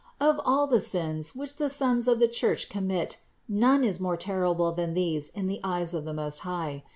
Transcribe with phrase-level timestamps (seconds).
[0.17, 0.39] 416.
[0.39, 4.71] Of all the sins, which the sons of the Church commit, none is more horrible
[4.71, 6.81] than these in the eyes of the Most High.